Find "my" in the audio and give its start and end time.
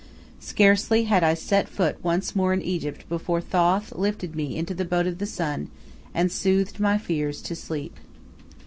6.79-6.97